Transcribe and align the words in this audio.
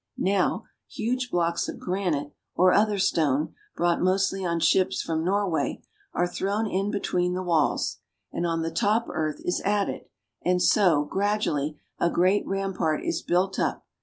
Now, 0.17 0.63
huge 0.89 1.29
blocks 1.29 1.69
of 1.69 1.77
granite 1.77 2.33
or 2.55 2.73
other 2.73 2.97
stone, 2.97 3.53
brought 3.75 4.01
mostly 4.01 4.43
on 4.43 4.59
ships 4.59 4.99
from 4.99 5.23
Nor 5.23 5.47
way, 5.47 5.83
are 6.13 6.25
thrown 6.25 6.65
in 6.65 6.89
between 6.89 7.35
the 7.35 7.43
walls, 7.43 7.97
and 8.31 8.43
on 8.47 8.63
the 8.63 8.71
top 8.71 9.05
earth 9.11 9.41
is 9.45 9.61
added, 9.63 10.05
and 10.41 10.59
so, 10.59 11.03
gradually, 11.05 11.79
a 11.99 12.09
great 12.09 12.47
rampart 12.47 13.03
is 13.05 13.21
built 13.21 13.59
up. 13.59 13.85